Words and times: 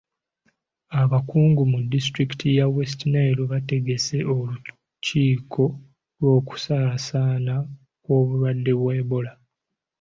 Abakungu 1.01 1.61
mu 1.71 1.79
disitulikiti 1.91 2.47
ya 2.59 2.65
West 2.75 2.99
Nile 3.11 3.43
bategese 3.51 4.17
olukiiko 4.33 5.63
lw'okusaasaana 6.19 7.55
kw'obulwadde 8.03 8.71
bwa 8.79 8.91
Ebola. 9.01 9.31